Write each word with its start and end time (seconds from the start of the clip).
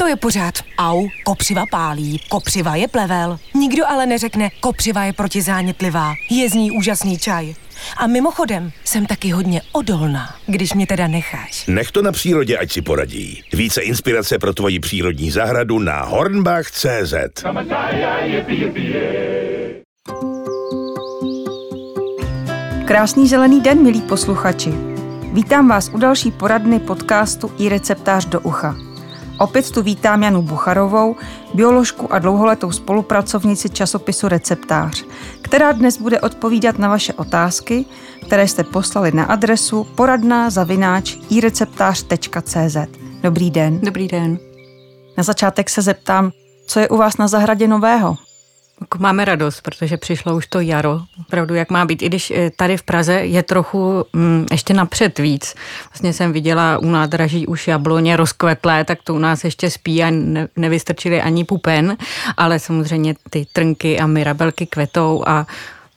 to 0.00 0.06
je 0.06 0.16
pořád. 0.16 0.54
Au, 0.78 1.08
kopřiva 1.24 1.64
pálí, 1.70 2.20
kopřiva 2.28 2.76
je 2.76 2.88
plevel. 2.88 3.38
Nikdo 3.54 3.86
ale 3.86 4.06
neřekne, 4.06 4.50
kopřiva 4.60 5.04
je 5.04 5.12
protizánětlivá. 5.12 6.14
Je 6.30 6.48
z 6.48 6.54
ní 6.54 6.70
úžasný 6.70 7.18
čaj. 7.18 7.54
A 7.96 8.06
mimochodem, 8.06 8.72
jsem 8.84 9.06
taky 9.06 9.30
hodně 9.30 9.62
odolná, 9.72 10.34
když 10.46 10.74
mě 10.74 10.86
teda 10.86 11.06
necháš. 11.06 11.66
Nech 11.66 11.92
to 11.92 12.02
na 12.02 12.12
přírodě, 12.12 12.58
ať 12.58 12.72
si 12.72 12.82
poradí. 12.82 13.42
Více 13.52 13.80
inspirace 13.80 14.38
pro 14.38 14.54
tvoji 14.54 14.80
přírodní 14.80 15.30
zahradu 15.30 15.78
na 15.78 16.02
hornbach.cz 16.02 17.14
Krásný 22.84 23.28
zelený 23.28 23.60
den, 23.60 23.82
milí 23.82 24.00
posluchači. 24.00 24.70
Vítám 25.32 25.68
vás 25.68 25.90
u 25.94 25.98
další 25.98 26.30
poradny 26.30 26.78
podcastu 26.80 27.52
i 27.58 27.68
receptář 27.68 28.26
do 28.26 28.40
ucha. 28.40 28.89
Opět 29.40 29.70
tu 29.70 29.82
vítám 29.82 30.22
Janu 30.22 30.42
Bucharovou, 30.42 31.16
bioložku 31.54 32.12
a 32.12 32.18
dlouholetou 32.18 32.72
spolupracovnici 32.72 33.68
časopisu 33.68 34.28
Receptář, 34.28 35.04
která 35.42 35.72
dnes 35.72 35.98
bude 35.98 36.20
odpovídat 36.20 36.78
na 36.78 36.88
vaše 36.88 37.12
otázky, 37.12 37.84
které 38.26 38.48
jste 38.48 38.64
poslali 38.64 39.12
na 39.12 39.24
adresu 39.24 39.84
poradná 39.84 40.50
zavináč 40.50 41.16
ireceptář.cz. 41.30 42.76
Dobrý 43.22 43.50
den. 43.50 43.80
Dobrý 43.80 44.08
den. 44.08 44.38
Na 45.18 45.24
začátek 45.24 45.70
se 45.70 45.82
zeptám, 45.82 46.30
co 46.66 46.80
je 46.80 46.88
u 46.88 46.96
vás 46.96 47.16
na 47.16 47.28
zahradě 47.28 47.68
nového? 47.68 48.16
Máme 48.98 49.24
radost, 49.24 49.60
protože 49.60 49.96
přišlo 49.96 50.36
už 50.36 50.46
to 50.46 50.60
jaro, 50.60 51.00
opravdu 51.20 51.54
jak 51.54 51.70
má 51.70 51.84
být, 51.84 52.02
i 52.02 52.06
když 52.06 52.30
eh, 52.30 52.50
tady 52.56 52.76
v 52.76 52.82
Praze 52.82 53.12
je 53.12 53.42
trochu 53.42 54.04
mm, 54.12 54.46
ještě 54.50 54.74
napřed 54.74 55.18
víc. 55.18 55.54
Vlastně 55.92 56.12
jsem 56.12 56.32
viděla 56.32 56.78
u 56.78 56.86
nádraží 56.86 57.46
už 57.46 57.68
jabloně 57.68 58.16
rozkvetlé, 58.16 58.84
tak 58.84 58.98
to 59.04 59.14
u 59.14 59.18
nás 59.18 59.44
ještě 59.44 59.70
spí 59.70 60.02
a 60.02 60.10
ne, 60.10 60.48
nevystrčili 60.56 61.22
ani 61.22 61.44
pupen, 61.44 61.96
ale 62.36 62.58
samozřejmě 62.58 63.14
ty 63.30 63.46
trnky 63.52 64.00
a 64.00 64.06
mirabelky 64.06 64.66
kvetou 64.66 65.24
a 65.26 65.46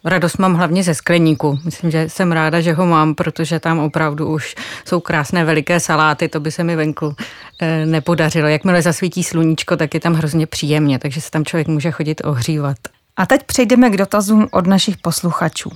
Radost 0.06 0.38
mám 0.38 0.54
hlavně 0.54 0.84
ze 0.84 0.94
skleníku. 0.94 1.60
Myslím, 1.66 1.92
že 1.92 2.10
jsem 2.10 2.32
ráda, 2.32 2.62
že 2.62 2.74
ho 2.74 2.86
mám, 2.86 3.16
protože 3.16 3.60
tam 3.60 3.80
opravdu 3.80 4.28
už 4.28 4.56
jsou 4.86 5.00
krásné 5.00 5.46
veliké 5.46 5.80
saláty, 5.80 6.30
to 6.30 6.40
by 6.40 6.52
se 6.52 6.64
mi 6.64 6.76
venku 6.76 7.16
eh, 7.62 7.86
nepodařilo. 7.86 8.48
Jakmile 8.48 8.82
zasvítí 8.82 9.24
sluníčko, 9.24 9.78
tak 9.78 9.94
je 9.94 10.00
tam 10.00 10.14
hrozně 10.14 10.48
příjemně, 10.48 11.00
takže 11.00 11.22
se 11.22 11.32
tam 11.32 11.46
člověk 11.46 11.68
může 11.68 11.92
chodit 11.92 12.22
ohřívat. 12.26 12.78
A 13.18 13.26
teď 13.26 13.44
přejdeme 13.44 13.90
k 13.90 13.98
dotazům 13.98 14.48
od 14.52 14.68
našich 14.68 14.98
posluchačů. 14.98 15.70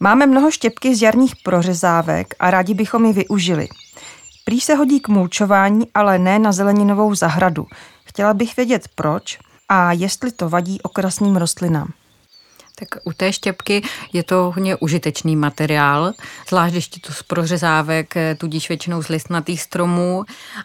Máme 0.00 0.26
mnoho 0.26 0.50
štěpky 0.50 0.96
z 0.96 1.02
jarních 1.02 1.32
prořezávek 1.44 2.34
a 2.40 2.50
rádi 2.50 2.74
bychom 2.74 3.04
ji 3.04 3.12
využili. 3.12 3.68
Prý 4.44 4.60
se 4.60 4.74
hodí 4.74 5.00
k 5.00 5.08
mulčování, 5.08 5.86
ale 5.94 6.18
ne 6.18 6.38
na 6.38 6.52
zeleninovou 6.52 7.14
zahradu. 7.14 7.66
Chtěla 8.04 8.34
bych 8.34 8.56
vědět 8.56 8.88
proč 8.94 9.38
a 9.68 9.92
jestli 9.92 10.32
to 10.32 10.48
vadí 10.48 10.82
okrasným 10.82 11.36
rostlinám. 11.36 11.92
Tak 12.78 12.88
u 13.04 13.12
té 13.12 13.32
štěpky 13.32 13.82
je 14.12 14.22
to 14.22 14.52
hodně 14.54 14.76
užitečný 14.76 15.36
materiál, 15.36 16.12
zvlášť 16.48 16.72
když 16.72 16.88
to 16.88 17.12
z 17.12 17.22
prořezávek, 17.22 18.16
eh, 18.16 18.34
tudíž 18.34 18.68
většinou 18.68 19.02
z 19.02 19.08
listnatých 19.08 19.62
stromů, 19.62 20.24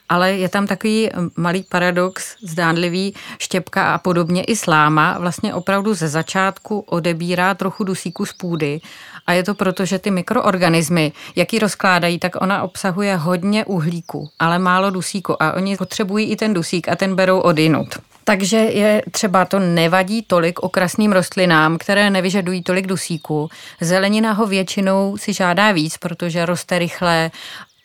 ale 0.09 0.31
je 0.31 0.49
tam 0.49 0.67
takový 0.67 1.09
eh, 1.09 1.13
malý 1.35 1.63
paradox, 1.63 2.35
zdánlivý, 2.43 3.13
štěpka 3.39 3.93
a 3.93 3.97
podobně 3.97 4.43
i 4.43 4.55
sláma 4.55 5.17
vlastně 5.19 5.53
opravdu 5.53 5.93
ze 5.93 6.07
začátku 6.07 6.79
odebírá 6.79 7.53
trochu 7.53 7.83
dusíku 7.83 8.25
z 8.25 8.33
půdy 8.33 8.81
a 9.27 9.33
je 9.33 9.43
to 9.43 9.53
proto, 9.53 9.85
že 9.85 9.99
ty 9.99 10.11
mikroorganismy, 10.11 11.11
jak 11.35 11.53
ji 11.53 11.59
rozkládají, 11.59 12.19
tak 12.19 12.41
ona 12.41 12.63
obsahuje 12.63 13.15
hodně 13.15 13.65
uhlíku, 13.65 14.29
ale 14.39 14.59
málo 14.59 14.89
dusíku 14.89 15.43
a 15.43 15.53
oni 15.53 15.77
potřebují 15.77 16.31
i 16.31 16.35
ten 16.35 16.53
dusík 16.53 16.87
a 16.87 16.95
ten 16.95 17.15
berou 17.15 17.39
odinut. 17.39 18.12
Takže 18.23 18.57
je 18.57 19.01
třeba 19.11 19.45
to 19.45 19.59
nevadí 19.59 20.21
tolik 20.21 20.59
okrasným 20.59 21.11
rostlinám, 21.11 21.77
které 21.77 22.09
nevyžadují 22.09 22.63
tolik 22.63 22.87
dusíku. 22.87 23.49
Zelenina 23.81 24.31
ho 24.31 24.47
většinou 24.47 25.17
si 25.17 25.33
žádá 25.33 25.71
víc, 25.71 25.97
protože 25.97 26.45
roste 26.45 26.79
rychle 26.79 27.31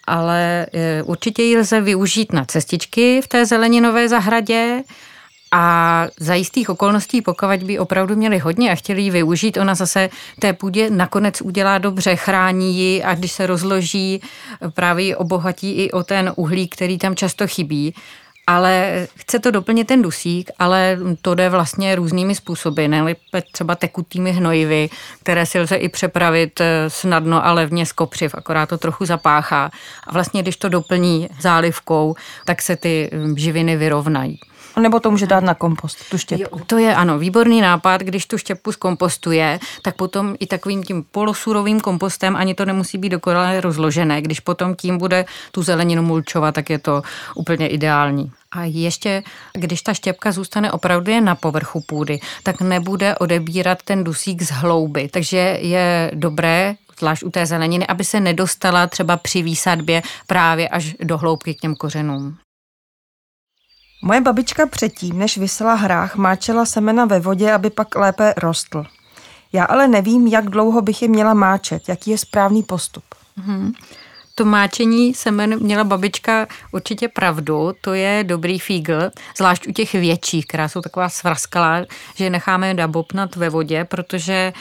ale 0.09 0.67
e, 0.73 1.03
určitě 1.03 1.43
ji 1.43 1.59
lze 1.59 1.81
využít 1.81 2.33
na 2.33 2.45
cestičky 2.45 3.21
v 3.25 3.29
té 3.29 3.47
zeleninové 3.47 4.09
zahradě 4.09 4.83
a 5.53 6.07
za 6.21 6.35
jistých 6.35 6.71
okolností, 6.71 7.23
pokud 7.23 7.63
by 7.63 7.79
opravdu 7.79 8.17
měli 8.17 8.39
hodně 8.39 8.73
a 8.73 8.75
chtěli 8.75 9.03
ji 9.03 9.11
využít, 9.11 9.57
ona 9.57 9.75
zase 9.75 10.11
té 10.39 10.53
půdě 10.53 10.91
nakonec 10.91 11.41
udělá 11.41 11.79
dobře, 11.79 12.17
chrání 12.17 12.79
ji 12.79 13.03
a 13.03 13.15
když 13.15 13.33
se 13.33 13.47
rozloží, 13.47 14.21
právě 14.75 15.05
ji 15.05 15.15
obohatí 15.15 15.73
i 15.73 15.91
o 15.91 16.03
ten 16.03 16.33
uhlík, 16.37 16.75
který 16.75 16.99
tam 16.99 17.17
často 17.17 17.47
chybí 17.47 17.95
ale 18.49 19.07
chce 19.15 19.39
to 19.39 19.51
doplnit 19.51 19.87
ten 19.87 20.03
dusík, 20.03 20.51
ale 20.59 20.99
to 21.23 21.35
jde 21.35 21.49
vlastně 21.49 21.95
různými 21.95 22.35
způsoby, 22.35 22.87
ne 22.87 23.15
třeba 23.53 23.75
tekutými 23.75 24.33
hnojivy, 24.33 24.91
které 25.23 25.47
si 25.47 25.61
lze 25.61 25.77
i 25.77 25.89
přepravit 25.89 26.61
eh, 26.61 26.91
snadno 26.91 27.47
a 27.47 27.53
levně 27.53 27.87
z 27.87 27.93
kopřiv, 27.93 28.35
akorát 28.35 28.69
to 28.69 28.79
trochu 28.79 29.05
zapáchá. 29.05 29.71
A 30.07 30.13
vlastně, 30.13 30.43
když 30.43 30.57
to 30.57 30.69
doplní 30.69 31.29
zálivkou, 31.41 32.15
tak 32.45 32.63
se 32.63 32.77
ty 32.77 33.11
hm, 33.13 33.39
živiny 33.39 33.77
vyrovnají. 33.77 34.39
Nebo 34.81 35.01
to 35.01 35.11
může 35.11 35.27
dát 35.27 35.45
na 35.45 35.55
kompost, 35.55 36.11
tu 36.11 36.19
štěpku. 36.19 36.59
Jo, 36.59 36.65
to 36.67 36.79
je 36.79 36.95
ano, 36.95 37.19
výborný 37.19 37.61
nápad, 37.61 38.01
když 38.01 38.27
tu 38.27 38.39
štěpku 38.39 38.73
zkompostuje, 38.73 39.61
tak 39.83 39.97
potom 39.97 40.35
i 40.41 40.47
takovým 40.47 40.83
tím 40.83 41.05
polosurovým 41.11 41.81
kompostem 41.81 42.37
ani 42.37 42.55
to 42.55 42.65
nemusí 42.65 42.99
být 42.99 43.09
dokonale 43.09 43.61
rozložené. 43.61 44.23
Když 44.23 44.41
potom 44.41 44.75
tím 44.75 44.99
bude 44.99 45.25
tu 45.53 45.63
zeleninu 45.63 46.03
mulčovat, 46.03 46.55
tak 46.55 46.71
je 46.71 46.79
to 46.79 47.03
úplně 47.35 47.69
ideální. 47.69 48.33
A 48.51 48.65
ještě, 48.65 49.23
když 49.53 49.83
ta 49.83 49.95
štěpka 49.95 50.33
zůstane 50.33 50.73
opravdu 50.73 51.11
jen 51.11 51.25
na 51.25 51.35
povrchu 51.35 51.81
půdy, 51.81 52.21
tak 52.43 52.61
nebude 52.61 53.17
odebírat 53.17 53.83
ten 53.83 54.05
dusík 54.05 54.43
z 54.43 54.51
hlouby. 54.51 55.09
Takže 55.09 55.59
je 55.61 56.11
dobré 56.15 56.75
zvlášť 56.99 57.23
u 57.23 57.31
té 57.31 57.47
zeleniny, 57.47 57.87
aby 57.87 58.05
se 58.05 58.21
nedostala 58.21 58.87
třeba 58.87 59.17
při 59.17 59.43
výsadbě 59.43 60.03
právě 60.27 60.69
až 60.69 60.95
do 61.01 61.19
hloubky 61.19 61.55
k 61.55 61.61
těm 61.61 61.75
kořenům. 61.75 62.37
Moje 64.03 64.21
babička 64.21 64.67
předtím, 64.67 65.19
než 65.19 65.39
vysela 65.39 65.75
hrách, 65.75 66.17
máčela 66.17 66.67
semena 66.67 67.05
ve 67.05 67.21
vodě, 67.21 67.53
aby 67.53 67.71
pak 67.71 67.95
lépe 67.95 68.35
rostl. 68.37 68.85
Já 69.53 69.65
ale 69.65 69.89
nevím, 69.89 70.27
jak 70.27 70.51
dlouho 70.51 70.83
bych 70.83 71.03
je 71.03 71.09
měla 71.09 71.35
máčet, 71.35 71.89
jaký 71.89 72.11
je 72.11 72.19
správný 72.19 72.63
postup. 72.63 73.05
Hmm. 73.37 73.73
To 74.39 74.45
máčení 74.45 75.15
semen 75.15 75.63
měla 75.63 75.85
babička 75.85 76.47
určitě 76.73 77.09
pravdu, 77.09 77.73
to 77.81 77.95
je 77.95 78.25
dobrý 78.25 78.59
fígl, 78.59 79.11
zvlášť 79.37 79.67
u 79.67 79.73
těch 79.73 79.93
větších, 79.93 80.47
která 80.47 80.69
jsou 80.69 80.81
taková 80.81 81.09
svrskalá, 81.09 81.85
že 82.15 82.31
necháme 82.31 82.75
dabopnat 82.75 83.37
ve 83.37 83.51
vodě, 83.51 83.85
protože 83.85 84.53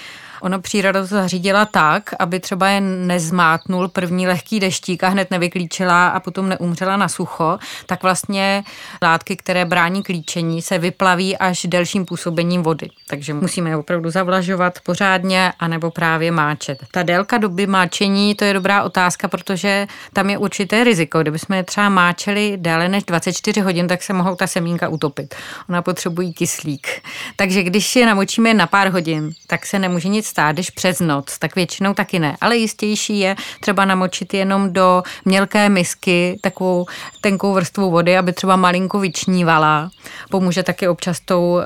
Ono 0.42 0.62
příroda 0.62 1.02
to 1.02 1.06
zařídila 1.06 1.66
tak, 1.66 2.10
aby 2.20 2.40
třeba 2.40 2.70
je 2.70 2.82
nezmátnul 2.82 3.88
první 3.88 4.28
lehký 4.28 4.60
deštík 4.60 5.04
a 5.04 5.08
hned 5.08 5.32
nevyklíčila 5.32 6.08
a 6.08 6.20
potom 6.20 6.50
neumřela 6.50 6.98
na 6.98 7.08
sucho, 7.08 7.60
tak 7.86 8.04
vlastně 8.04 8.64
látky, 9.02 9.36
které 9.36 9.66
brání 9.66 10.04
klíčení, 10.04 10.62
se 10.62 10.78
vyplaví 10.78 11.38
až 11.38 11.66
delším 11.70 12.06
působením 12.06 12.64
vody. 12.64 12.90
Takže 13.08 13.34
musíme 13.34 13.70
je 13.70 13.78
opravdu 13.78 14.10
zavlažovat 14.10 14.80
pořádně 14.86 15.54
anebo 15.60 15.92
právě 15.92 16.32
máčet. 16.32 16.80
Ta 16.92 17.04
délka 17.04 17.38
doby 17.38 17.68
máčení, 17.68 18.36
to 18.36 18.46
je 18.46 18.54
dobrá 18.54 18.84
otázka, 18.84 19.28
protože 19.28 19.88
tam 20.14 20.30
je 20.30 20.38
určité 20.38 20.84
riziko. 20.84 21.22
Kdybychom 21.22 21.56
je 21.56 21.64
třeba 21.64 21.90
máčeli 21.90 22.54
déle 22.58 22.90
než 22.90 23.04
24 23.04 23.62
hodin, 23.62 23.88
tak 23.88 24.04
se 24.04 24.14
mohou 24.14 24.36
ta 24.36 24.48
semínka 24.48 24.88
utopit. 24.88 25.36
Ona 25.70 25.82
potřebují 25.82 26.34
kyslík. 26.34 26.88
Takže 27.36 27.64
když 27.64 27.96
je 27.96 28.06
namočíme 28.06 28.54
na 28.54 28.68
pár 28.68 28.90
hodin, 28.90 29.32
tak 29.48 29.66
se 29.66 29.80
nemůže 29.80 30.08
nic 30.08 30.27
stát, 30.28 30.52
když 30.52 30.70
přes 30.70 31.00
noc, 31.00 31.38
tak 31.38 31.56
většinou 31.56 31.94
taky 31.94 32.20
ne. 32.20 32.38
Ale 32.42 32.58
jistější 32.58 33.20
je 33.20 33.36
třeba 33.62 33.86
namočit 33.86 34.34
jenom 34.34 34.74
do 34.74 35.04
mělké 35.26 35.70
misky 35.70 36.40
takovou 36.42 36.86
tenkou 37.22 37.54
vrstvu 37.54 37.92
vody, 37.92 38.18
aby 38.18 38.34
třeba 38.34 38.56
malinko 38.56 39.00
vyčnívala. 39.00 39.90
Pomůže 40.30 40.64
taky 40.64 40.88
občas 40.88 41.20
tou 41.20 41.52
uh, 41.52 41.62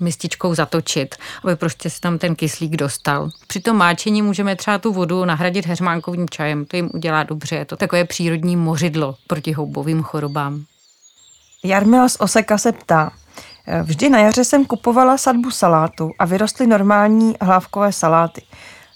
mističkou 0.00 0.54
zatočit, 0.54 1.14
aby 1.44 1.56
prostě 1.56 1.90
se 1.90 2.00
tam 2.00 2.18
ten 2.18 2.34
kyslík 2.34 2.76
dostal. 2.76 3.30
Při 3.46 3.60
tom 3.60 3.76
máčení 3.76 4.22
můžeme 4.22 4.56
třeba 4.56 4.78
tu 4.78 4.92
vodu 4.92 5.24
nahradit 5.24 5.66
heřmánkovým 5.66 6.28
čajem, 6.28 6.64
to 6.64 6.76
jim 6.76 6.90
udělá 6.94 7.22
dobře. 7.22 7.56
Je 7.56 7.64
to 7.64 7.76
takové 7.76 8.04
přírodní 8.04 8.56
mořidlo 8.56 9.14
proti 9.26 9.52
houbovým 9.52 10.02
chorobám. 10.02 10.64
Jarmila 11.64 12.08
z 12.08 12.16
Oseka 12.20 12.58
se 12.58 12.72
ptá, 12.72 13.12
Vždy 13.82 14.10
na 14.10 14.18
jaře 14.18 14.44
jsem 14.44 14.64
kupovala 14.64 15.18
sadbu 15.18 15.50
salátu 15.50 16.10
a 16.18 16.24
vyrostly 16.24 16.66
normální 16.66 17.34
hlávkové 17.40 17.92
saláty. 17.92 18.42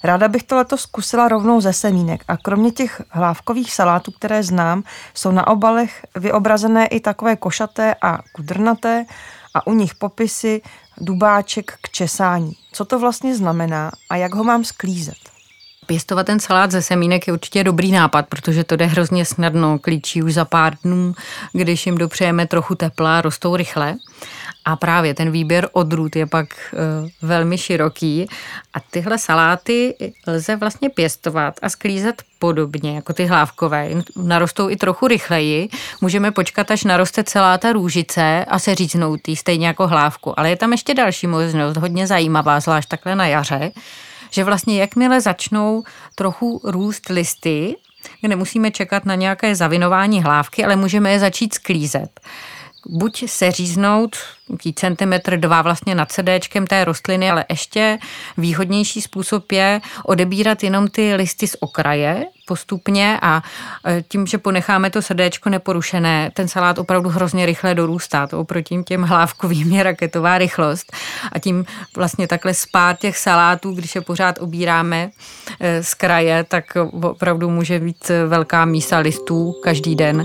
Ráda 0.04 0.28
bych 0.28 0.42
to 0.42 0.56
letos 0.56 0.80
zkusila 0.80 1.28
rovnou 1.28 1.60
ze 1.60 1.72
semínek 1.72 2.24
a 2.28 2.36
kromě 2.36 2.70
těch 2.70 3.02
hlávkových 3.08 3.72
salátů, 3.72 4.12
které 4.12 4.42
znám, 4.42 4.82
jsou 5.14 5.30
na 5.30 5.46
obalech 5.46 6.06
vyobrazené 6.16 6.86
i 6.86 7.00
takové 7.00 7.36
košaté 7.36 7.94
a 8.02 8.18
kudrnaté 8.32 9.04
a 9.54 9.66
u 9.66 9.74
nich 9.74 9.94
popisy 9.94 10.62
dubáček 11.00 11.78
k 11.82 11.88
česání. 11.88 12.52
Co 12.72 12.84
to 12.84 12.98
vlastně 12.98 13.36
znamená 13.36 13.90
a 14.10 14.16
jak 14.16 14.34
ho 14.34 14.44
mám 14.44 14.64
sklízet? 14.64 15.39
Pěstovat 15.90 16.26
ten 16.26 16.40
salát 16.40 16.70
ze 16.70 16.82
semínek 16.82 17.26
je 17.26 17.32
určitě 17.32 17.64
dobrý 17.64 17.92
nápad, 17.92 18.26
protože 18.28 18.64
to 18.64 18.76
jde 18.76 18.86
hrozně 18.86 19.24
snadno, 19.24 19.78
klíčí 19.78 20.22
už 20.22 20.34
za 20.34 20.44
pár 20.44 20.76
dnů, 20.84 21.14
když 21.52 21.86
jim 21.86 21.98
dopřejeme 21.98 22.46
trochu 22.46 22.74
tepla, 22.74 23.20
rostou 23.20 23.56
rychle. 23.56 23.96
A 24.64 24.76
právě 24.76 25.14
ten 25.14 25.30
výběr 25.30 25.68
odrůd 25.72 26.16
je 26.16 26.26
pak 26.26 26.46
uh, 26.72 27.08
velmi 27.22 27.58
široký 27.58 28.26
a 28.74 28.80
tyhle 28.90 29.18
saláty 29.18 29.94
lze 30.26 30.56
vlastně 30.56 30.90
pěstovat 30.90 31.54
a 31.62 31.68
sklízet 31.68 32.22
podobně 32.38 32.94
jako 32.94 33.12
ty 33.12 33.26
hlávkové. 33.26 33.90
Narostou 34.16 34.70
i 34.70 34.76
trochu 34.76 35.06
rychleji. 35.08 35.68
Můžeme 36.00 36.30
počkat, 36.30 36.70
až 36.70 36.84
naroste 36.84 37.24
celá 37.24 37.58
ta 37.58 37.72
růžice 37.72 38.44
a 38.44 38.58
se 38.58 38.74
říznout 38.74 39.28
jí 39.28 39.36
stejně 39.36 39.66
jako 39.66 39.86
hlávku. 39.86 40.40
Ale 40.40 40.50
je 40.50 40.56
tam 40.56 40.72
ještě 40.72 40.94
další 40.94 41.26
možnost, 41.26 41.76
hodně 41.76 42.06
zajímavá, 42.06 42.60
zvlášť 42.60 42.88
takhle 42.88 43.14
na 43.14 43.26
jaře, 43.26 43.70
že 44.30 44.44
vlastně 44.44 44.80
jakmile 44.80 45.20
začnou 45.20 45.82
trochu 46.14 46.60
růst 46.64 47.08
listy, 47.08 47.76
nemusíme 48.22 48.70
čekat 48.70 49.06
na 49.06 49.14
nějaké 49.14 49.54
zavinování 49.54 50.22
hlávky, 50.22 50.64
ale 50.64 50.76
můžeme 50.76 51.10
je 51.10 51.18
začít 51.18 51.54
sklízet 51.54 52.20
buď 52.86 53.30
seříznout 53.30 54.16
centimetr 54.74 55.36
dva 55.36 55.62
vlastně 55.62 55.94
nad 55.94 56.12
sedéčkem 56.12 56.66
té 56.66 56.84
rostliny, 56.84 57.30
ale 57.30 57.44
ještě 57.50 57.98
výhodnější 58.36 59.02
způsob 59.02 59.52
je 59.52 59.80
odebírat 60.04 60.62
jenom 60.62 60.88
ty 60.88 61.14
listy 61.14 61.46
z 61.46 61.56
okraje 61.60 62.26
postupně 62.46 63.18
a 63.22 63.42
e, 63.86 64.02
tím, 64.02 64.26
že 64.26 64.38
ponecháme 64.38 64.90
to 64.90 65.02
srdéčko 65.02 65.50
neporušené, 65.50 66.30
ten 66.34 66.48
salát 66.48 66.78
opravdu 66.78 67.08
hrozně 67.08 67.46
rychle 67.46 67.74
dorůstá. 67.74 68.26
To 68.26 68.40
oproti 68.40 68.82
těm 68.82 69.02
hlávkovým 69.02 69.72
je 69.72 69.82
raketová 69.82 70.38
rychlost 70.38 70.92
a 71.32 71.38
tím 71.38 71.64
vlastně 71.96 72.28
takhle 72.28 72.54
spát 72.54 72.98
těch 72.98 73.18
salátů, 73.18 73.72
když 73.72 73.94
je 73.94 74.00
pořád 74.00 74.38
obíráme 74.38 75.10
e, 75.60 75.82
z 75.82 75.94
kraje, 75.94 76.44
tak 76.44 76.64
opravdu 77.02 77.50
může 77.50 77.80
být 77.80 78.10
velká 78.26 78.64
mísa 78.64 78.98
listů 78.98 79.52
každý 79.62 79.94
den. 79.96 80.24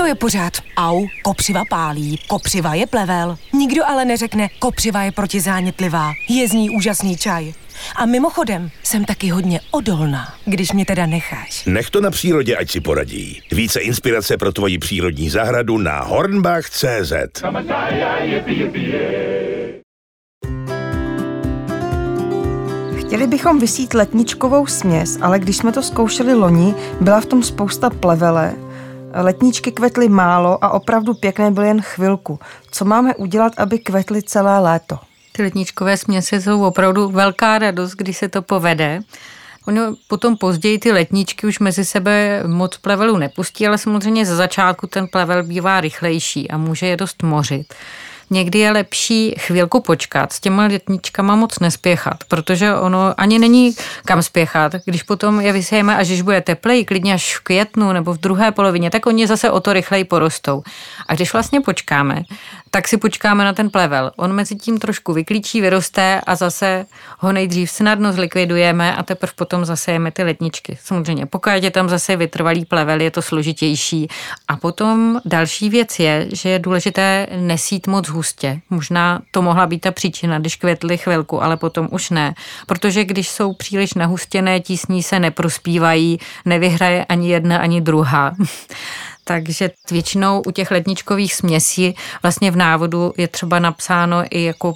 To 0.00 0.06
je 0.06 0.14
pořád. 0.14 0.52
Au, 0.76 1.06
kopřiva 1.22 1.64
pálí, 1.64 2.18
kopřiva 2.28 2.74
je 2.74 2.86
plevel. 2.86 3.38
Nikdo 3.52 3.86
ale 3.86 4.04
neřekne, 4.04 4.48
kopřiva 4.58 5.02
je 5.02 5.12
protizánětlivá. 5.12 6.12
Je 6.28 6.48
z 6.48 6.52
ní 6.52 6.70
úžasný 6.70 7.16
čaj. 7.16 7.52
A 7.96 8.06
mimochodem, 8.06 8.70
jsem 8.82 9.04
taky 9.04 9.28
hodně 9.28 9.60
odolná, 9.70 10.34
když 10.44 10.72
mě 10.72 10.84
teda 10.84 11.06
necháš. 11.06 11.64
Nech 11.66 11.90
to 11.90 12.00
na 12.00 12.10
přírodě, 12.10 12.56
ať 12.56 12.70
si 12.70 12.80
poradí. 12.80 13.42
Více 13.52 13.80
inspirace 13.80 14.36
pro 14.36 14.52
tvoji 14.52 14.78
přírodní 14.78 15.30
zahradu 15.30 15.78
na 15.78 16.00
hornbach.cz 16.00 17.12
Chtěli 22.98 23.26
bychom 23.26 23.58
vysít 23.58 23.94
letničkovou 23.94 24.66
směs, 24.66 25.18
ale 25.20 25.38
když 25.38 25.56
jsme 25.56 25.72
to 25.72 25.82
zkoušeli 25.82 26.34
loni, 26.34 26.74
byla 27.00 27.20
v 27.20 27.26
tom 27.26 27.42
spousta 27.42 27.90
plevele 27.90 28.69
Letničky 29.14 29.72
kvetly 29.72 30.08
málo 30.08 30.64
a 30.64 30.70
opravdu 30.70 31.14
pěkné 31.14 31.50
byly 31.50 31.66
jen 31.66 31.82
chvilku. 31.82 32.38
Co 32.70 32.84
máme 32.84 33.14
udělat, 33.14 33.52
aby 33.56 33.78
kvetly 33.78 34.22
celé 34.22 34.58
léto? 34.58 34.98
Ty 35.32 35.42
letničkové 35.42 35.96
směsi 35.96 36.42
jsou 36.42 36.64
opravdu 36.64 37.08
velká 37.08 37.58
radost, 37.58 37.94
když 37.94 38.16
se 38.16 38.28
to 38.28 38.42
povede. 38.42 39.00
Ono 39.66 39.94
potom 40.08 40.36
později 40.36 40.78
ty 40.78 40.92
letničky 40.92 41.46
už 41.46 41.58
mezi 41.58 41.84
sebe 41.84 42.42
moc 42.46 42.76
plevelu 42.76 43.16
nepustí, 43.16 43.66
ale 43.66 43.78
samozřejmě 43.78 44.26
za 44.26 44.36
začátku 44.36 44.86
ten 44.86 45.08
plevel 45.08 45.42
bývá 45.42 45.80
rychlejší 45.80 46.50
a 46.50 46.56
může 46.56 46.86
je 46.86 46.96
dost 46.96 47.22
mořit 47.22 47.74
někdy 48.30 48.58
je 48.58 48.70
lepší 48.72 49.34
chvilku 49.38 49.80
počkat, 49.80 50.32
s 50.32 50.40
těma 50.40 50.66
letničkama 50.66 51.36
moc 51.36 51.58
nespěchat, 51.58 52.24
protože 52.28 52.74
ono 52.74 53.14
ani 53.16 53.38
není 53.38 53.74
kam 54.04 54.22
spěchat. 54.22 54.72
Když 54.84 55.02
potom 55.02 55.40
je 55.40 55.52
vysejeme, 55.52 55.96
až 55.96 56.06
když 56.06 56.22
bude 56.22 56.40
teplej, 56.40 56.84
klidně 56.84 57.14
až 57.14 57.36
v 57.36 57.40
květnu 57.40 57.92
nebo 57.92 58.14
v 58.14 58.18
druhé 58.18 58.52
polovině, 58.52 58.90
tak 58.90 59.06
oni 59.06 59.26
zase 59.26 59.50
o 59.50 59.60
to 59.60 59.72
rychleji 59.72 60.04
porostou. 60.04 60.62
A 61.06 61.14
když 61.14 61.32
vlastně 61.32 61.60
počkáme, 61.60 62.22
tak 62.70 62.88
si 62.88 62.96
počkáme 62.96 63.44
na 63.44 63.52
ten 63.52 63.70
plevel. 63.70 64.10
On 64.16 64.32
mezi 64.32 64.54
tím 64.54 64.78
trošku 64.78 65.12
vyklíčí, 65.12 65.60
vyroste 65.60 66.20
a 66.26 66.34
zase 66.34 66.86
ho 67.18 67.32
nejdřív 67.32 67.70
snadno 67.70 68.12
zlikvidujeme 68.12 68.96
a 68.96 69.02
teprve 69.02 69.32
potom 69.36 69.64
zasejeme 69.64 70.10
ty 70.10 70.22
letničky. 70.22 70.78
Samozřejmě, 70.82 71.26
pokud 71.26 71.50
je 71.50 71.70
tam 71.70 71.88
zase 71.88 72.16
vytrvalý 72.16 72.64
plevel, 72.64 73.00
je 73.00 73.10
to 73.10 73.22
složitější. 73.22 74.08
A 74.48 74.56
potom 74.56 75.20
další 75.24 75.70
věc 75.70 75.98
je, 75.98 76.26
že 76.32 76.48
je 76.48 76.58
důležité 76.58 77.26
nesít 77.36 77.86
moc 77.86 78.08
hustě. 78.20 78.60
Možná 78.70 79.22
to 79.30 79.42
mohla 79.42 79.66
být 79.66 79.80
ta 79.80 79.90
příčina, 79.90 80.38
když 80.38 80.56
kvetly 80.56 80.98
chvilku, 80.98 81.42
ale 81.42 81.56
potom 81.56 81.88
už 81.90 82.10
ne. 82.10 82.34
Protože 82.66 83.04
když 83.04 83.28
jsou 83.28 83.52
příliš 83.52 83.94
nahustěné, 83.94 84.60
tísní 84.60 85.02
se 85.02 85.18
neprospívají, 85.18 86.20
nevyhraje 86.44 87.04
ani 87.04 87.32
jedna, 87.32 87.58
ani 87.58 87.80
druhá. 87.80 88.32
takže 89.24 89.70
většinou 89.90 90.42
u 90.46 90.50
těch 90.50 90.70
ledničkových 90.70 91.34
směsí 91.34 91.94
vlastně 92.22 92.50
v 92.50 92.56
návodu 92.56 93.12
je 93.16 93.28
třeba 93.28 93.58
napsáno 93.58 94.24
i 94.30 94.42
jako 94.42 94.74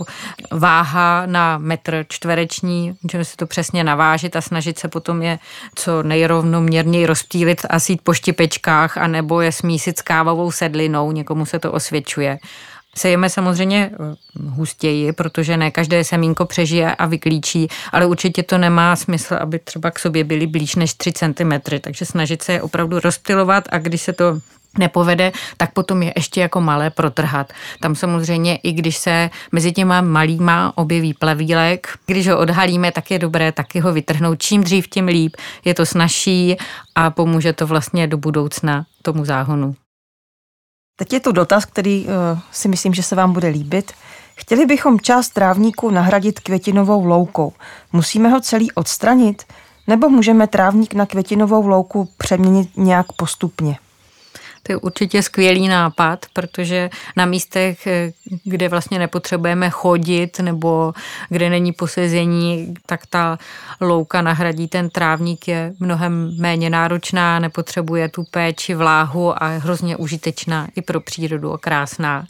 váha 0.50 1.26
na 1.26 1.58
metr 1.58 2.04
čtvereční, 2.08 2.94
můžeme 3.02 3.24
si 3.24 3.36
to 3.36 3.46
přesně 3.46 3.84
navážit 3.84 4.36
a 4.36 4.40
snažit 4.40 4.78
se 4.78 4.88
potom 4.88 5.22
je 5.22 5.38
co 5.74 6.02
nejrovnoměrněji 6.02 7.06
rozptýlit 7.06 7.66
a 7.70 7.78
sít 7.78 8.00
po 8.02 8.14
štipečkách 8.14 8.98
anebo 8.98 9.40
je 9.40 9.52
smísit 9.52 9.98
s 9.98 10.02
kávovou 10.02 10.50
sedlinou, 10.50 11.12
někomu 11.12 11.46
se 11.46 11.58
to 11.58 11.72
osvědčuje. 11.72 12.38
Sejeme 12.96 13.30
samozřejmě 13.30 13.90
eh, 13.92 14.16
hustěji, 14.48 15.12
protože 15.12 15.56
ne 15.56 15.70
každé 15.70 16.04
semínko 16.04 16.44
přežije 16.44 16.94
a 16.94 17.06
vyklíčí, 17.06 17.68
ale 17.92 18.06
určitě 18.06 18.42
to 18.42 18.58
nemá 18.58 18.96
smysl, 18.96 19.34
aby 19.40 19.58
třeba 19.58 19.90
k 19.90 19.98
sobě 19.98 20.24
byly 20.24 20.46
blíž 20.46 20.74
než 20.74 20.94
3 20.94 21.12
cm, 21.12 21.52
takže 21.80 22.04
snažit 22.04 22.42
se 22.42 22.52
je 22.52 22.62
opravdu 22.62 23.00
rozptilovat 23.00 23.64
a 23.70 23.78
když 23.78 24.02
se 24.02 24.12
to 24.12 24.40
nepovede, 24.78 25.32
tak 25.56 25.72
potom 25.72 26.02
je 26.02 26.12
ještě 26.16 26.40
jako 26.40 26.60
malé 26.60 26.90
protrhat. 26.90 27.52
Tam 27.80 27.94
samozřejmě, 27.94 28.56
i 28.56 28.72
když 28.72 28.96
se 28.96 29.30
mezi 29.52 29.72
těma 29.72 30.00
malýma 30.00 30.72
objeví 30.74 31.14
plevílek, 31.14 31.88
když 32.06 32.28
ho 32.28 32.38
odhalíme, 32.38 32.92
tak 32.92 33.10
je 33.10 33.18
dobré 33.18 33.52
taky 33.52 33.80
ho 33.80 33.92
vytrhnout. 33.92 34.42
Čím 34.42 34.64
dřív, 34.64 34.88
tím 34.88 35.06
líp. 35.06 35.36
Je 35.64 35.74
to 35.74 35.86
snažší 35.86 36.56
a 36.94 37.10
pomůže 37.10 37.52
to 37.52 37.66
vlastně 37.66 38.06
do 38.06 38.18
budoucna 38.18 38.84
tomu 39.02 39.24
záhonu. 39.24 39.74
Teď 40.96 41.12
je 41.12 41.20
tu 41.20 41.32
dotaz, 41.32 41.64
který 41.64 42.06
uh, 42.06 42.12
si 42.52 42.68
myslím, 42.68 42.94
že 42.94 43.02
se 43.02 43.14
vám 43.14 43.32
bude 43.32 43.48
líbit. 43.48 43.92
Chtěli 44.34 44.66
bychom 44.66 45.00
část 45.00 45.28
trávníku 45.28 45.90
nahradit 45.90 46.40
květinovou 46.40 47.04
loukou. 47.04 47.52
Musíme 47.92 48.28
ho 48.28 48.40
celý 48.40 48.72
odstranit? 48.72 49.42
Nebo 49.86 50.08
můžeme 50.08 50.46
trávník 50.46 50.94
na 50.94 51.06
květinovou 51.06 51.66
louku 51.66 52.08
přeměnit 52.18 52.76
nějak 52.76 53.12
postupně? 53.12 53.78
To 54.66 54.72
je 54.72 54.76
určitě 54.76 55.22
skvělý 55.22 55.68
nápad, 55.68 56.26
protože 56.32 56.90
na 57.16 57.26
místech, 57.26 57.86
eh, 57.86 58.12
kde 58.44 58.68
vlastně 58.68 58.98
nepotřebujeme 58.98 59.70
chodit 59.70 60.40
nebo 60.40 60.92
kde 61.28 61.50
není 61.50 61.72
posezení, 61.72 62.74
tak 62.86 63.06
ta 63.06 63.38
louka 63.80 64.22
nahradí 64.22 64.68
ten 64.68 64.90
trávník, 64.90 65.48
je 65.48 65.72
mnohem 65.80 66.36
méně 66.38 66.70
náročná, 66.70 67.38
nepotřebuje 67.38 68.08
tu 68.08 68.24
péči, 68.24 68.74
vláhu 68.74 69.42
a 69.42 69.50
je 69.50 69.58
hrozně 69.58 69.96
užitečná 69.96 70.68
i 70.76 70.82
pro 70.82 71.00
přírodu 71.00 71.52
a 71.52 71.58
krásná. 71.58 72.26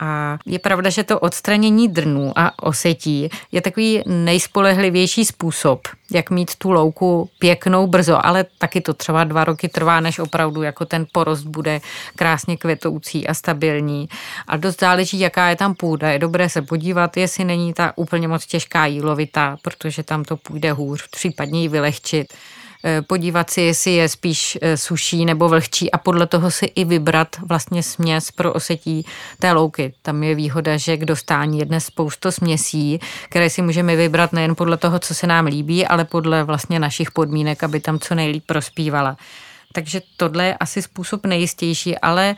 A 0.00 0.38
je 0.46 0.58
pravda, 0.58 0.90
že 0.90 1.04
to 1.04 1.18
odstranění 1.18 1.88
drnů 1.88 2.32
a 2.36 2.62
osetí 2.62 3.28
je 3.52 3.60
takový 3.60 4.02
nejspolehlivější 4.06 5.24
způsob, 5.24 5.88
jak 6.12 6.30
mít 6.30 6.54
tu 6.54 6.70
louku 6.70 7.30
pěknou 7.38 7.86
brzo, 7.86 8.26
ale 8.26 8.44
taky 8.58 8.80
to 8.80 8.94
třeba 8.94 9.24
dva 9.24 9.44
roky 9.44 9.68
trvá, 9.68 10.00
než 10.00 10.18
opravdu 10.18 10.62
jako 10.62 10.84
ten 10.84 11.06
porost 11.12 11.42
bude 11.42 11.80
krásně 12.16 12.56
kvetoucí 12.56 13.26
a 13.26 13.34
stabilní. 13.34 14.08
A 14.48 14.56
dost 14.56 14.80
záleží, 14.80 15.20
jaká 15.20 15.48
je 15.48 15.56
tam 15.56 15.74
půda. 15.74 16.10
Je 16.10 16.18
dobré 16.18 16.48
se 16.48 16.62
podívat, 16.62 17.16
jestli 17.16 17.44
není 17.44 17.72
ta 17.72 17.92
úplně 17.96 18.28
moc 18.28 18.46
těžká 18.46 18.86
jílovitá, 18.86 19.56
protože 19.62 20.02
tam 20.02 20.24
to 20.24 20.36
půjde 20.36 20.72
hůř, 20.72 21.08
případně 21.08 21.62
ji 21.62 21.68
vylehčit. 21.68 22.34
Eh, 22.84 23.02
podívat 23.02 23.50
si, 23.50 23.60
jestli 23.60 23.92
je 23.92 24.08
spíš 24.08 24.58
eh, 24.62 24.76
suší 24.76 25.24
nebo 25.24 25.48
vlhčí 25.48 25.92
a 25.92 25.98
podle 25.98 26.26
toho 26.26 26.50
si 26.50 26.64
i 26.64 26.84
vybrat 26.84 27.28
vlastně 27.42 27.82
směs 27.82 28.30
pro 28.30 28.52
osetí 28.52 29.06
té 29.38 29.52
louky. 29.52 29.94
Tam 30.02 30.22
je 30.22 30.34
výhoda, 30.34 30.76
že 30.76 30.96
k 30.96 31.04
dostání 31.04 31.58
je 31.58 31.64
dnes 31.64 31.84
spousto 31.84 32.32
směsí, 32.32 33.00
které 33.28 33.50
si 33.50 33.62
můžeme 33.62 33.96
vybrat 33.96 34.32
nejen 34.32 34.54
podle 34.54 34.76
toho, 34.76 34.98
co 34.98 35.14
se 35.14 35.26
nám 35.26 35.46
líbí, 35.46 35.86
ale 35.86 36.04
podle 36.04 36.44
vlastně 36.44 36.78
našich 36.78 37.10
podmínek, 37.10 37.64
aby 37.64 37.80
tam 37.80 37.98
co 37.98 38.14
nejlíp 38.14 38.44
prospívala. 38.46 39.16
Takže 39.72 40.00
tohle 40.16 40.44
je 40.44 40.54
asi 40.54 40.82
způsob 40.82 41.26
nejistější, 41.26 41.98
ale 41.98 42.36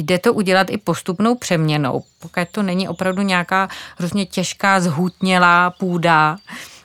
Jde 0.00 0.18
to 0.18 0.34
udělat 0.34 0.70
i 0.70 0.78
postupnou 0.78 1.34
přeměnou, 1.34 2.02
pokud 2.18 2.48
to 2.52 2.62
není 2.62 2.88
opravdu 2.88 3.22
nějaká 3.22 3.68
hrozně 3.98 4.26
těžká, 4.26 4.80
zhutnělá 4.80 5.70
půda, 5.70 6.36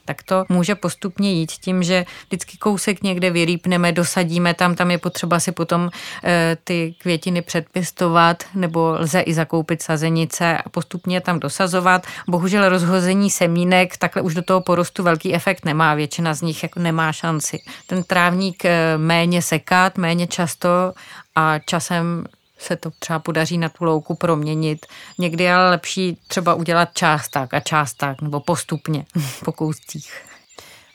tak 0.06 0.24
to 0.24 0.46
může 0.50 0.76
postupně 0.76 1.32
jít 1.34 1.52
tím, 1.52 1.84
že 1.84 2.06
vždycky 2.28 2.58
kousek 2.58 3.04
někde 3.04 3.32
vyrýpneme, 3.32 3.92
dosadíme 3.92 4.54
tam, 4.54 4.76
tam 4.76 4.92
je 4.92 4.98
potřeba 4.98 5.40
si 5.40 5.52
potom 5.52 5.90
e, 6.24 6.58
ty 6.64 6.96
květiny 6.98 7.42
předpěstovat, 7.42 8.44
nebo 8.56 8.96
lze 9.00 9.20
i 9.22 9.34
zakoupit 9.34 9.82
sazenice 9.82 10.58
a 10.58 10.70
postupně 10.70 11.22
tam 11.22 11.40
dosazovat. 11.40 12.08
Bohužel 12.28 12.70
rozhození 12.70 13.30
semínek 13.30 13.98
takhle 13.98 14.22
už 14.22 14.34
do 14.34 14.42
toho 14.42 14.62
porostu 14.62 15.04
velký 15.04 15.36
efekt 15.36 15.66
nemá, 15.66 15.94
většina 15.94 16.34
z 16.34 16.42
nich 16.42 16.64
jako 16.64 16.80
nemá 16.80 17.12
šanci. 17.12 17.60
Ten 17.88 18.04
trávník 18.04 18.66
e, 18.66 18.98
méně 18.98 19.42
sekat, 19.42 19.98
méně 19.98 20.28
často 20.28 20.94
a 21.36 21.60
časem 21.60 22.26
se 22.58 22.76
to 22.76 22.92
třeba 23.00 23.20
podaří 23.20 23.58
na 23.58 23.70
tu 23.70 23.84
louku 23.84 24.16
proměnit. 24.16 24.86
Někdy 25.18 25.44
je 25.44 25.54
ale 25.54 25.70
lepší 25.70 26.18
třeba 26.28 26.54
udělat 26.54 26.90
část 26.94 27.30
tak 27.30 27.54
a 27.54 27.60
část 27.60 27.94
tak, 27.94 28.22
nebo 28.22 28.40
postupně 28.40 29.06
po 29.46 29.52
kouscích. 29.52 30.14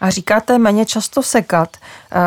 A 0.01 0.11
říkáte 0.11 0.59
méně 0.59 0.87
často 0.87 1.23
sekat. 1.23 1.77
Eh, 1.77 2.19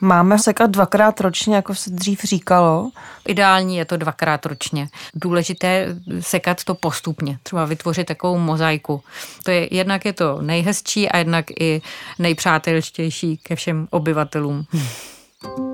máme 0.00 0.38
sekat 0.38 0.70
dvakrát 0.70 1.20
ročně, 1.20 1.56
jako 1.56 1.74
se 1.74 1.90
dřív 1.90 2.24
říkalo? 2.24 2.90
Ideální 3.28 3.76
je 3.76 3.84
to 3.84 3.96
dvakrát 3.96 4.46
ročně. 4.46 4.88
Důležité 5.14 5.86
sekat 6.20 6.64
to 6.64 6.74
postupně, 6.74 7.38
třeba 7.42 7.64
vytvořit 7.64 8.06
takovou 8.06 8.38
mozaiku. 8.38 9.02
To 9.44 9.50
je, 9.50 9.74
jednak 9.74 10.04
je 10.04 10.12
to 10.12 10.42
nejhezčí 10.42 11.08
a 11.08 11.18
jednak 11.18 11.44
i 11.60 11.82
nejpřátelštější 12.18 13.36
ke 13.36 13.56
všem 13.56 13.88
obyvatelům. 13.90 14.64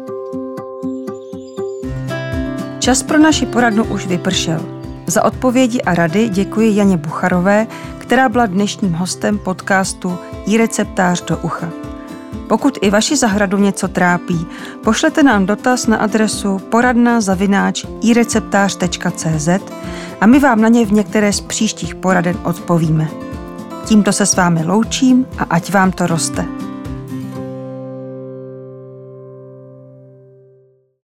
Čas 2.87 3.03
pro 3.03 3.19
naši 3.19 3.47
poradnu 3.47 3.85
už 3.85 4.07
vypršel. 4.07 4.61
Za 5.07 5.25
odpovědi 5.25 5.83
a 5.83 5.95
rady 5.95 6.29
děkuji 6.29 6.77
Janě 6.77 6.97
Bucharové, 6.97 7.67
která 7.99 8.29
byla 8.29 8.47
dnešním 8.47 8.93
hostem 8.93 9.39
podcastu 9.39 10.19
i 10.47 10.59
receptář 10.59 11.25
do 11.25 11.39
ucha. 11.39 11.69
Pokud 12.49 12.79
i 12.83 12.91
vaši 12.91 13.17
zahradu 13.17 13.59
něco 13.59 13.89
trápí, 13.89 14.47
pošlete 14.85 15.23
nám 15.23 15.47
dotaz 15.47 15.87
na 15.87 15.97
adresu 15.97 16.59
poradna 16.59 17.21
zavináč 17.21 17.85
ireceptář.cz 18.03 19.49
a 20.21 20.27
my 20.27 20.39
vám 20.39 20.61
na 20.61 20.69
ně 20.69 20.87
v 20.87 20.93
některé 20.93 21.33
z 21.33 21.41
příštích 21.41 21.95
poraden 21.95 22.37
odpovíme. 22.45 23.09
Tímto 23.85 24.13
se 24.13 24.27
s 24.27 24.37
vámi 24.37 24.65
loučím 24.65 25.27
a 25.39 25.45
ať 25.45 25.73
vám 25.73 25.93
to 25.93 26.07
roste. 26.07 26.66